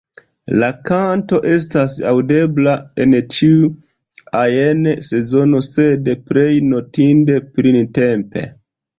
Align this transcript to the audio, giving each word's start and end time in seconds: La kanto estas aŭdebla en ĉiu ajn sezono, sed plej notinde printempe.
La 0.61 0.67
kanto 0.89 1.39
estas 1.49 1.97
aŭdebla 2.11 2.71
en 3.03 3.11
ĉiu 3.35 3.67
ajn 4.39 4.81
sezono, 5.09 5.61
sed 5.67 6.09
plej 6.31 6.47
notinde 6.71 7.37
printempe. 7.59 8.47